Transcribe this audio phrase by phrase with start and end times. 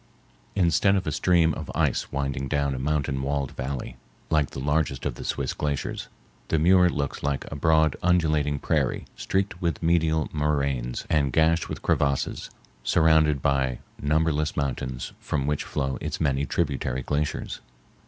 [0.55, 3.97] Instead of a stream of ice winding down a mountain walled valley
[4.31, 6.07] like the largest of the Swiss glaciers,
[6.47, 11.83] the Muir looks like a broad undulating prairie streaked with medial moraines and gashed with
[11.83, 12.49] crevasses,
[12.83, 17.61] surrounded by numberless mountains from which flow its many tributary glaciers.